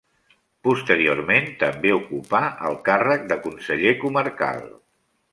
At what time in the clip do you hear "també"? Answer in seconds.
1.63-1.91